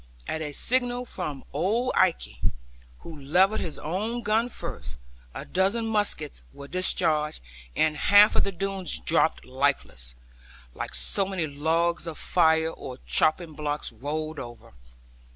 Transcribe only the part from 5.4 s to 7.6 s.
dozen muskets were discharged,